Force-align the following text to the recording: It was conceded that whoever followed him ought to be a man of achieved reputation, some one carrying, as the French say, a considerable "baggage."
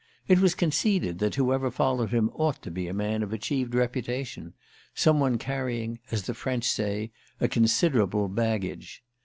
It 0.27 0.39
was 0.39 0.55
conceded 0.55 1.19
that 1.19 1.35
whoever 1.35 1.69
followed 1.69 2.09
him 2.09 2.31
ought 2.33 2.63
to 2.63 2.71
be 2.71 2.87
a 2.87 2.91
man 2.93 3.21
of 3.21 3.31
achieved 3.31 3.75
reputation, 3.75 4.55
some 4.95 5.19
one 5.19 5.37
carrying, 5.37 5.99
as 6.09 6.23
the 6.23 6.33
French 6.33 6.63
say, 6.67 7.11
a 7.39 7.47
considerable 7.47 8.27
"baggage." 8.27 9.03